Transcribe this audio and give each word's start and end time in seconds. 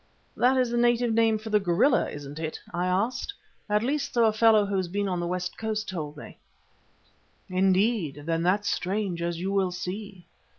"That 0.35 0.57
is 0.57 0.73
a 0.73 0.77
native 0.77 1.13
name 1.13 1.37
for 1.37 1.51
the 1.51 1.59
gorilla, 1.59 2.09
isn't 2.09 2.39
it?" 2.39 2.59
I 2.73 2.87
asked. 2.87 3.35
"At 3.69 3.83
least 3.83 4.15
so 4.15 4.25
a 4.25 4.33
fellow 4.33 4.65
who 4.65 4.77
had 4.77 4.91
been 4.91 5.07
on 5.07 5.19
the 5.19 5.27
West 5.27 5.59
Coast 5.59 5.87
told 5.87 6.17
me." 6.17 6.39
"Indeed, 7.49 8.23
then 8.25 8.41
that's 8.41 8.67
strange, 8.71 9.21
as 9.21 9.39
you 9.39 9.51
will 9.51 9.71
see. 9.71 10.25